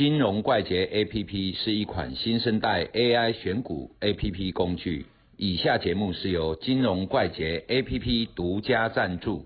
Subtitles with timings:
[0.00, 5.04] 金融怪杰 APP 是一款新生代 AI 选股 APP 工具。
[5.36, 9.44] 以下节目是由金融怪杰 APP 独家赞助。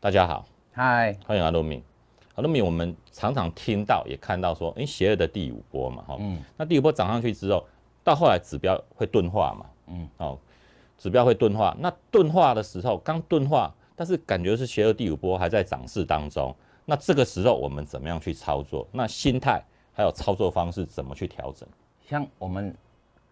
[0.00, 1.82] 大家好，嗨，欢迎阿罗米。
[2.36, 7.66] 阿罗米，我们常常听到也看到说，哎，邪恶的第五波嘛，哈，嗯，那第五波涨上去之后，
[8.02, 10.38] 到后来指标会钝化嘛，嗯，哦，
[10.96, 11.76] 指标会钝化。
[11.78, 16.54] 那钝化的时候，刚钝化，但是感觉是邪恶第五波还在涨势当中。
[16.84, 18.86] 那这个时候我们怎么样去操作？
[18.92, 19.62] 那心态？
[19.94, 21.68] 还有操作方式怎么去调整？
[22.00, 22.74] 像我们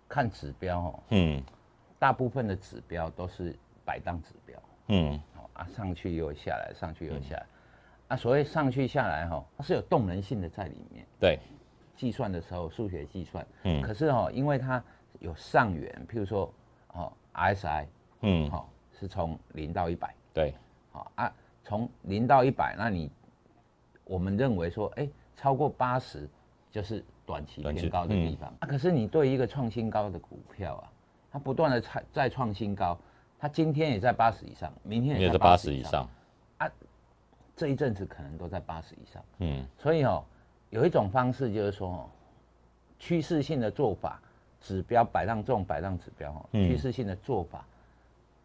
[0.06, 1.42] 看指标哦，嗯，
[1.98, 5.18] 大部分的指标都是摆荡指标，嗯，
[5.54, 7.46] 啊，上去又下来，上去又下来，
[8.08, 11.06] 啊，所谓上去下来哈，它是有动能性的在里面。
[11.18, 11.38] 对，
[11.96, 14.84] 计算的时候数学计算，嗯，可是哦，因为它
[15.18, 16.52] 有上缘，譬如说
[16.88, 17.86] 哦，RSI，
[18.20, 20.54] 嗯，好，是从零到一百，对，
[20.92, 21.32] 好啊，
[21.64, 23.10] 从零到一百，那你
[24.04, 26.28] 我们认为说，哎，超过八十。
[26.72, 28.48] 就是短期偏高的地方。
[28.60, 30.92] 啊，可是你对一个创新高的股票啊，
[31.32, 32.96] 它不断的再再创新高，
[33.40, 36.08] 它今天也在八十以上，明天也在八十以上
[36.58, 36.70] 啊，
[37.56, 40.24] 这一阵子可能都在八十以上，嗯，所以哦，
[40.68, 42.08] 有一种方式就是说，
[43.00, 44.22] 趋势性的做法，
[44.60, 47.66] 指标摆浪这种摆浪指标哦，趋势性的做法，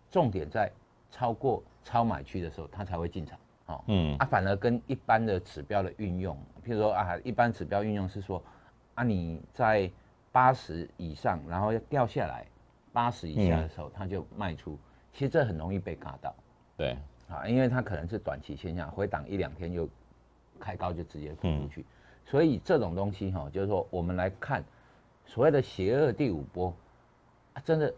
[0.09, 0.71] 重点在
[1.09, 3.37] 超过超买区的时候，它才会进场。
[3.67, 8.43] 哦，嗯，啊，反而跟一般的指标的运用，譬如说啊，一般指标运用是说，
[8.93, 9.91] 啊，你在
[10.31, 12.45] 八十以上，然后要掉下来
[12.93, 14.77] 八十以下的时候，它就卖出，
[15.11, 16.35] 其实这很容易被嘎到，
[16.77, 16.95] 对，
[17.27, 19.89] 啊，因为它可能是短期现象，回档一两天就
[20.59, 21.85] 开高就直接冲出去，
[22.23, 24.63] 所以这种东西哈，就是说我们来看
[25.25, 26.71] 所谓的邪恶第五波，
[27.53, 27.91] 啊，真的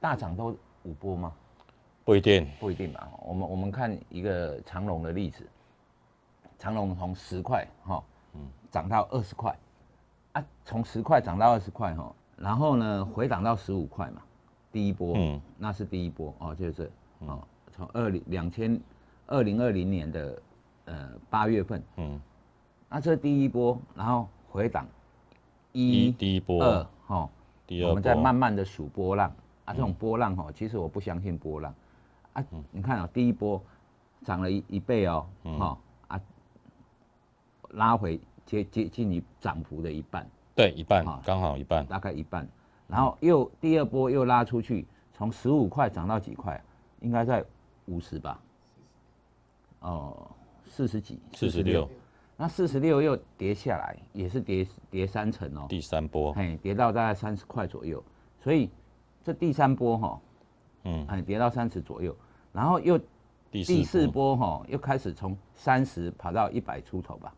[0.00, 1.32] 大涨都五波吗？
[2.04, 3.08] 不一定，不一定吧。
[3.22, 5.42] 我们我们看一个长龙的例子，
[6.58, 8.40] 长龙从十块哈，嗯，
[8.70, 9.56] 涨到二十块，
[10.32, 14.20] 啊，从十块涨到二十块哈，然后呢回档到十五块嘛，
[14.70, 16.90] 第一波，嗯，那是第一波哦，就是这，
[17.20, 17.42] 哦，
[17.72, 18.78] 从二零两千
[19.26, 20.42] 二零二零年的
[20.84, 22.20] 呃八月份，嗯，
[22.90, 24.86] 那这第一波，然后回档
[25.72, 26.62] 一，第一波。
[26.62, 27.30] 二，哈，
[27.66, 29.32] 第二，我们在慢慢的数波浪
[29.64, 31.74] 啊，这种波浪哈，其实我不相信波浪。
[32.34, 33.62] 啊，你看啊，第一波
[34.24, 35.78] 涨了一一倍哦，哈
[36.08, 36.20] 啊，
[37.70, 42.46] 拉回接接近于涨幅的一半，对，一半，刚好一半，大概一半，
[42.88, 46.62] 然后又第二波又拉出去，从十五块涨到几块，
[47.00, 47.44] 应该在
[47.86, 48.40] 五十吧，
[49.80, 50.28] 哦，
[50.66, 51.88] 四十几，四十六，
[52.36, 58.02] 那四十六又跌下来，也是跌跌三层哦，第三波，嘿，跌到大概三十块左右，
[58.40, 58.68] 所以
[59.22, 60.20] 这第三波哈。
[60.86, 62.14] 嗯，哎，跌到三十左右，
[62.54, 62.98] 然后又
[63.50, 64.34] 第四波。
[64.34, 67.34] 哈，又开始从三十跑到一百出头吧，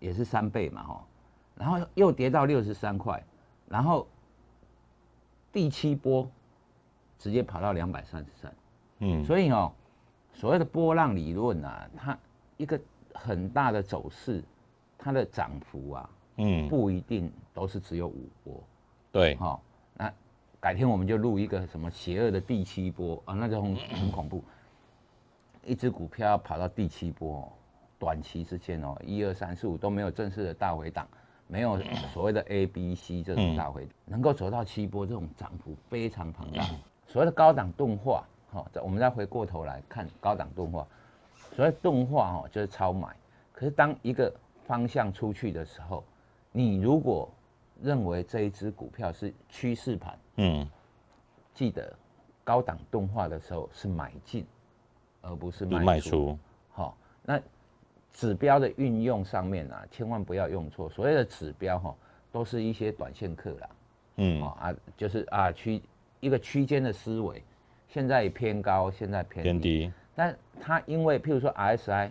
[0.00, 1.04] 也是三倍嘛哈，
[1.56, 3.22] 然后又跌到六十三块，
[3.68, 4.06] 然后
[5.52, 6.26] 第七波
[7.18, 8.54] 直接跑到两百三十三，
[9.00, 9.70] 嗯，所以哦，
[10.32, 12.18] 所谓的波浪理论啊，它
[12.56, 12.80] 一个
[13.12, 14.42] 很大的走势，
[14.96, 18.62] 它的涨幅啊，嗯，不一定都是只有五波，
[19.10, 19.60] 对，哈。
[20.62, 24.44] 改天我们就录一个什么邪恶的第七波啊，那就很 很恐怖。
[25.64, 27.52] 一只股票要跑到第七波，
[27.98, 31.04] 短期之间哦，一二三四五都没有正式的大回档，
[31.48, 31.76] 没有
[32.14, 36.62] 所谓的 A、B、C 这种大回，能够走到七波，这种涨幅非常庞大。
[37.08, 40.86] 所谓的高档钝化，哈，我们再回过头来看高档钝化。
[41.56, 43.08] 所谓钝化哦，就是超买。
[43.52, 44.32] 可是当一个
[44.64, 46.04] 方向出去的时候，
[46.52, 47.28] 你如果
[47.82, 50.68] 认为这一只股票是趋势盘，嗯，
[51.52, 51.92] 记得
[52.44, 54.46] 高档动画的时候是买进，
[55.20, 56.38] 而不是卖出。
[56.70, 57.40] 好，那
[58.12, 60.88] 指标的运用上面啊，千万不要用错。
[60.88, 61.94] 所谓的指标哈，
[62.30, 63.70] 都是一些短线客啦，
[64.16, 65.82] 嗯啊，就是啊区
[66.20, 67.42] 一个区间的思维，
[67.88, 72.10] 现在偏高，现在偏低，但它因为譬如说 RSI。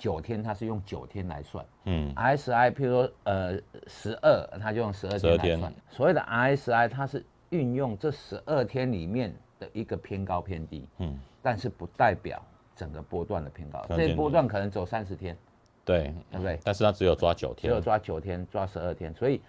[0.00, 1.64] 九天，它是用九天来算。
[1.84, 5.74] 嗯，RSI，譬如说，呃，十二，它就用十二天来算。
[5.90, 10.88] 所谓的 RSI，它是运用这十二天里面的一个偏高偏低。
[10.98, 12.42] 嗯，但是不代表
[12.74, 13.84] 整个波段的偏高。
[13.90, 15.36] 这波段可能走三十天。
[15.84, 16.58] 对，对不对？
[16.64, 17.70] 但是它只有抓九天。
[17.70, 19.12] 只有抓九天，抓十二天。
[19.12, 19.42] 所以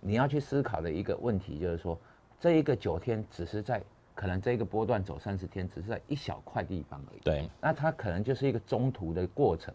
[0.00, 1.96] 你要去思考的一个问题就是说，
[2.40, 3.80] 这一个九天只是在
[4.14, 7.20] 可能这个波段走三十天，只是在一小块地方而已。
[7.20, 9.72] 对，那它可能就是一个中途的过程。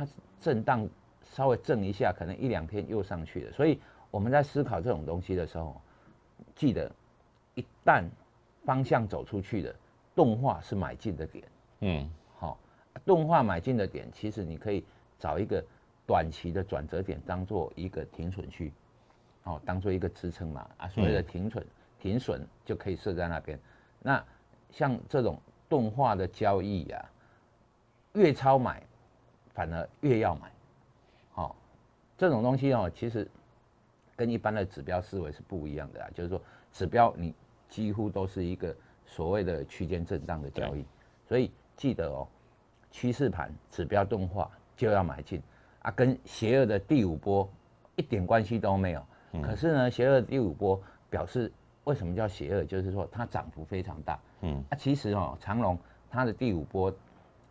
[0.00, 0.88] 它震荡
[1.22, 3.52] 稍微震一下，可能一两天又上去了。
[3.52, 3.78] 所以
[4.10, 5.78] 我们在思考这种东西的时候，
[6.54, 6.90] 记得
[7.54, 8.04] 一旦
[8.64, 9.74] 方向走出去的
[10.14, 11.44] 动画是买进的点，
[11.80, 12.58] 嗯，好
[13.04, 14.84] 动画买进的点，其实你可以
[15.18, 15.62] 找一个
[16.06, 18.72] 短期的转折点，当做一个停损区，
[19.44, 20.66] 哦，当做一个支撑嘛。
[20.78, 21.66] 啊，所谓的停损，
[21.98, 23.60] 停损就可以设在那边。
[24.00, 24.24] 那
[24.70, 25.38] 像这种
[25.68, 27.04] 动画的交易呀，
[28.14, 28.82] 越超买，
[29.60, 30.50] 反而越要买。
[31.32, 31.54] 好，
[32.16, 33.30] 这种东西哦，其实
[34.16, 36.08] 跟一般的指标思维是不一样的啊。
[36.14, 36.40] 就是说，
[36.72, 37.34] 指标你
[37.68, 38.74] 几乎都是一个
[39.04, 40.82] 所谓的区间震荡的交易，
[41.28, 42.26] 所以记得哦。
[42.90, 45.42] 趋势盘指标钝化就要买进
[45.82, 47.46] 啊，跟邪恶的第五波
[47.96, 49.06] 一点关系都没有。
[49.42, 51.52] 可是呢，邪恶第五波表示
[51.84, 52.64] 为什么叫邪恶？
[52.64, 54.18] 就是说它涨幅非常大。
[54.40, 55.78] 嗯，啊，其实哦，长隆
[56.10, 56.90] 它的第五波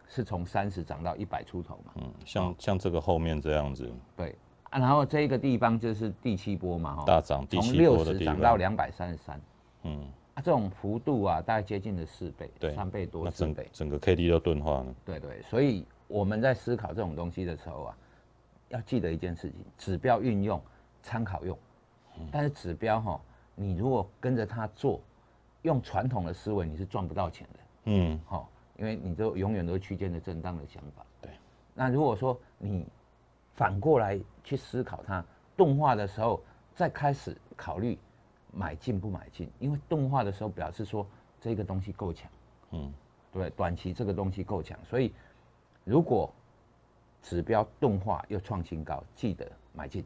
[0.09, 1.93] 是从三十涨到一百出头嘛。
[2.01, 3.89] 嗯，像像这个后面这样子。
[4.17, 4.35] 对
[4.71, 9.41] 啊，然后这个地方就是第七波嘛，哈，大涨，从六十涨到两百三十三。
[9.83, 10.05] 嗯。
[10.41, 14.85] 这种幅度啊，大概接近了四倍，对，三倍多，四倍，整个 K D 都钝化了。
[15.03, 17.97] 对对，所以我们在思考这种东西的时候啊，
[18.69, 20.61] 要记得一件事情：指标运用
[21.03, 21.59] 参考用，
[22.31, 23.19] 但是指标哈，
[23.53, 25.01] 你如果跟着它做，
[25.63, 27.59] 用传统的思维你是赚不到钱的。
[27.87, 31.05] 嗯，好，因为你都永远都是区间的震荡的想法。
[31.21, 31.31] 对，
[31.75, 32.87] 那如果说你
[33.53, 35.23] 反过来去思考它
[35.55, 36.41] 动画的时候，
[36.73, 37.99] 再开始考虑。
[38.51, 39.47] 买进不买进？
[39.59, 41.05] 因为动画的时候表示说
[41.39, 42.27] 这个东西够强，
[42.71, 42.91] 嗯，
[43.31, 45.13] 对，短期这个东西够强，所以
[45.83, 46.33] 如果
[47.21, 50.03] 指标动画又创新高，记得买进，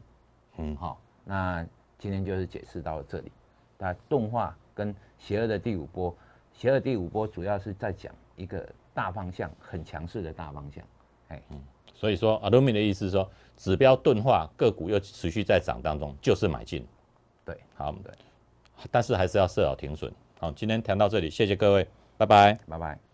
[0.58, 1.66] 嗯，好，那
[1.98, 3.32] 今天就是解释到这里。
[3.78, 6.14] 那动画跟邪恶的第五波，
[6.52, 10.84] 邪恶第五波主要是在讲一个大方向很强势的大方向，
[11.28, 11.60] 哎，嗯，
[11.94, 16.86] 所以说阿罗米的意思是说，指标钝化，个股又持续在涨当中，就是买进，
[17.44, 18.12] 对，好，对。
[18.90, 20.12] 但是还是要设好停损。
[20.38, 21.88] 好，今天谈到这里，谢谢各位，
[22.18, 23.13] 拜拜，拜拜。